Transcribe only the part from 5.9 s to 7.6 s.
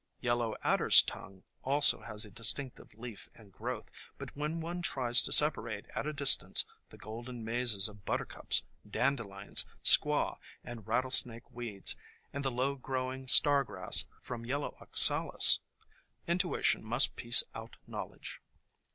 at a distance the golden